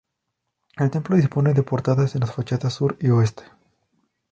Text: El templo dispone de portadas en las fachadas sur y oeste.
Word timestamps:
El 0.77 0.89
templo 0.89 1.15
dispone 1.15 1.53
de 1.53 1.61
portadas 1.61 2.15
en 2.15 2.21
las 2.21 2.33
fachadas 2.33 2.73
sur 2.73 2.97
y 2.99 3.11
oeste. 3.11 3.43